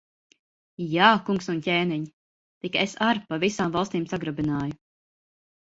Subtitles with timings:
[0.93, 2.07] Jā, kungs un ķēniņ!
[2.65, 4.79] Tik es ar pa visām valstīm sagrabināju.